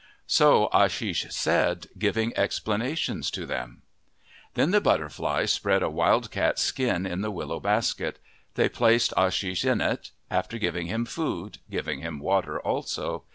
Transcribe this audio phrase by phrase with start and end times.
[0.25, 3.83] So Ashish said, giving explanations to them.
[4.55, 8.17] Then the butterflies spread a wildcat's skin in the willow basket.
[8.55, 13.25] They placed Ashish in it, after giving him food, giving him water also.